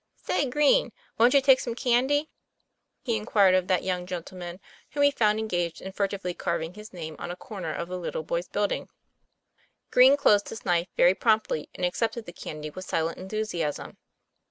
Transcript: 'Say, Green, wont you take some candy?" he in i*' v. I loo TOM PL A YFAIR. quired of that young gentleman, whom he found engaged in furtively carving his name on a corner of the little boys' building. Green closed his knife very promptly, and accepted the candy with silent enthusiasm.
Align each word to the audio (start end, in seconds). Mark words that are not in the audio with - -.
'Say, 0.27 0.47
Green, 0.49 0.91
wont 1.19 1.35
you 1.35 1.41
take 1.41 1.59
some 1.59 1.75
candy?" 1.75 2.27
he 3.03 3.15
in 3.17 3.21
i*' 3.21 3.21
v. 3.21 3.21
I 3.21 3.21
loo 3.21 3.21
TOM 3.21 3.21
PL 3.21 3.21
A 3.21 3.21
YFAIR. 3.21 3.31
quired 3.31 3.55
of 3.61 3.67
that 3.67 3.83
young 3.83 4.05
gentleman, 4.07 4.59
whom 4.89 5.03
he 5.03 5.11
found 5.11 5.37
engaged 5.37 5.79
in 5.79 5.91
furtively 5.91 6.33
carving 6.33 6.73
his 6.73 6.91
name 6.91 7.15
on 7.19 7.29
a 7.29 7.35
corner 7.35 7.71
of 7.71 7.87
the 7.87 7.99
little 7.99 8.23
boys' 8.23 8.47
building. 8.47 8.89
Green 9.91 10.17
closed 10.17 10.49
his 10.49 10.65
knife 10.65 10.87
very 10.97 11.13
promptly, 11.13 11.69
and 11.75 11.85
accepted 11.85 12.25
the 12.25 12.33
candy 12.33 12.71
with 12.71 12.83
silent 12.85 13.19
enthusiasm. 13.19 13.97